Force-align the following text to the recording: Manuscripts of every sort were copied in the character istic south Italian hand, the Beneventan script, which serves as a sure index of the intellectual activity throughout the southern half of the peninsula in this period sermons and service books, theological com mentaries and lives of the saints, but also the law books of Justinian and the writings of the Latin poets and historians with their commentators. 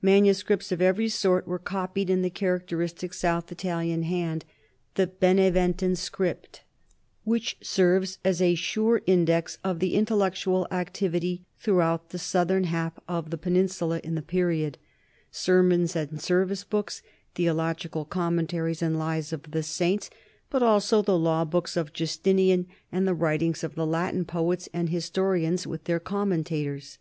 Manuscripts 0.00 0.70
of 0.70 0.80
every 0.80 1.08
sort 1.08 1.44
were 1.48 1.58
copied 1.58 2.08
in 2.08 2.22
the 2.22 2.30
character 2.30 2.76
istic 2.78 3.12
south 3.12 3.50
Italian 3.50 4.04
hand, 4.04 4.44
the 4.94 5.08
Beneventan 5.08 5.96
script, 5.96 6.62
which 7.24 7.56
serves 7.60 8.18
as 8.24 8.40
a 8.40 8.54
sure 8.54 9.02
index 9.08 9.58
of 9.64 9.80
the 9.80 9.96
intellectual 9.96 10.68
activity 10.70 11.42
throughout 11.58 12.10
the 12.10 12.18
southern 12.20 12.62
half 12.62 12.92
of 13.08 13.30
the 13.30 13.36
peninsula 13.36 14.00
in 14.04 14.14
this 14.14 14.22
period 14.24 14.78
sermons 15.32 15.96
and 15.96 16.20
service 16.20 16.62
books, 16.62 17.02
theological 17.34 18.04
com 18.04 18.36
mentaries 18.38 18.82
and 18.82 19.00
lives 19.00 19.32
of 19.32 19.50
the 19.50 19.64
saints, 19.64 20.10
but 20.48 20.62
also 20.62 21.02
the 21.02 21.18
law 21.18 21.44
books 21.44 21.76
of 21.76 21.92
Justinian 21.92 22.68
and 22.92 23.08
the 23.08 23.14
writings 23.14 23.64
of 23.64 23.74
the 23.74 23.84
Latin 23.84 24.24
poets 24.26 24.68
and 24.72 24.90
historians 24.90 25.66
with 25.66 25.86
their 25.86 25.98
commentators. 25.98 26.98